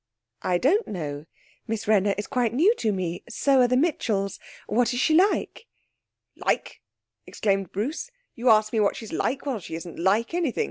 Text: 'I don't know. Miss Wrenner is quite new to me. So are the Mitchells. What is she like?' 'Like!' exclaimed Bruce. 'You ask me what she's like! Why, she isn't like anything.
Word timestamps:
'I 0.41 0.57
don't 0.57 0.87
know. 0.87 1.27
Miss 1.67 1.85
Wrenner 1.85 2.15
is 2.17 2.25
quite 2.25 2.55
new 2.55 2.73
to 2.77 2.91
me. 2.91 3.23
So 3.29 3.61
are 3.61 3.67
the 3.67 3.77
Mitchells. 3.77 4.39
What 4.65 4.95
is 4.95 4.99
she 4.99 5.13
like?' 5.13 5.67
'Like!' 6.37 6.81
exclaimed 7.27 7.71
Bruce. 7.71 8.09
'You 8.33 8.49
ask 8.49 8.73
me 8.73 8.79
what 8.79 8.95
she's 8.95 9.13
like! 9.13 9.45
Why, 9.45 9.59
she 9.59 9.75
isn't 9.75 9.99
like 9.99 10.33
anything. 10.33 10.59